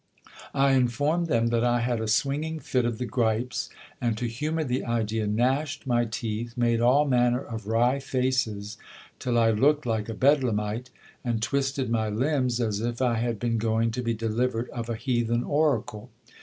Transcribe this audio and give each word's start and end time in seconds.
I 0.55 0.71
informed 0.71 1.27
them 1.27 1.49
that 1.49 1.63
I 1.63 1.81
had 1.81 2.01
a 2.01 2.07
swinging 2.07 2.57
fit 2.59 2.85
of 2.85 2.97
the 2.97 3.05
gripes, 3.05 3.69
and 4.01 4.17
to 4.17 4.25
humour 4.25 4.63
the 4.63 4.83
idea, 4.83 5.27
gnashed 5.27 5.85
my 5.85 6.05
teeth, 6.05 6.57
made 6.57 6.81
all 6.81 7.05
manner 7.07 7.39
of 7.43 7.67
wry 7.67 7.99
faces 7.99 8.77
till 9.19 9.37
I 9.37 9.51
looked 9.51 9.85
like 9.85 10.09
a 10.09 10.15
bedlamite, 10.15 10.89
and 11.23 11.39
twisted 11.39 11.91
my 11.91 12.09
limbs 12.09 12.59
as 12.59 12.79
if 12.79 12.99
I 12.99 13.17
had 13.17 13.37
been 13.37 13.59
going 13.59 13.91
to 13.91 14.01
be 14.01 14.15
delivered 14.15 14.69
of 14.71 14.89
a 14.89 14.95
heathen 14.95 15.43
oracle. 15.43 16.09